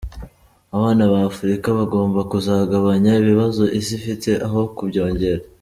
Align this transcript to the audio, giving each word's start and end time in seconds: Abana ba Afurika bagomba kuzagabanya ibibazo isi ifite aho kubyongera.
Abana 0.75 1.03
ba 1.11 1.19
Afurika 1.31 1.67
bagomba 1.79 2.19
kuzagabanya 2.31 3.11
ibibazo 3.21 3.63
isi 3.79 3.93
ifite 3.99 4.31
aho 4.45 4.59
kubyongera. 4.75 5.41